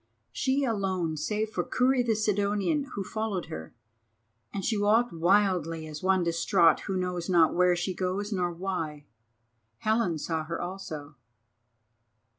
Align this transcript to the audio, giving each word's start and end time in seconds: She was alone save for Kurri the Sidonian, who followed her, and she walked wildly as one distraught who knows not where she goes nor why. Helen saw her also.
She 0.31 0.61
was 0.65 0.73
alone 0.75 1.15
save 1.15 1.51
for 1.51 1.63
Kurri 1.63 2.01
the 2.01 2.15
Sidonian, 2.15 2.85
who 2.95 3.03
followed 3.03 3.45
her, 3.53 3.75
and 4.51 4.65
she 4.65 4.75
walked 4.75 5.13
wildly 5.13 5.85
as 5.85 6.01
one 6.01 6.23
distraught 6.23 6.79
who 6.79 6.97
knows 6.97 7.29
not 7.29 7.53
where 7.53 7.75
she 7.75 7.93
goes 7.93 8.33
nor 8.33 8.51
why. 8.51 9.05
Helen 9.77 10.17
saw 10.17 10.43
her 10.45 10.59
also. 10.59 11.17